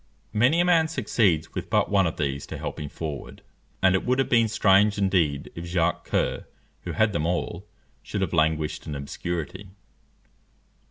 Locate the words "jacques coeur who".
5.63-6.93